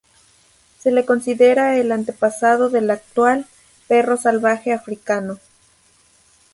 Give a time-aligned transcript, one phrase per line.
[0.79, 3.45] Se le considera el antepasado del actual
[3.87, 5.37] "perro salvaje africano".